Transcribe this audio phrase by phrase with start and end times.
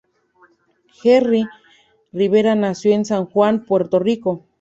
[0.93, 1.45] Jerry
[2.11, 4.47] Rivera nació en San Juan, Puerto Rico.